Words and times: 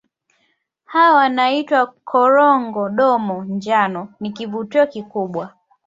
Hawa 0.85 1.15
wanaitwa 1.15 1.87
Korongo 2.05 2.89
Domo 2.89 3.43
njano 3.43 4.13
ni 4.19 4.31
kivutio 4.31 4.87
kikubwa 4.87 5.53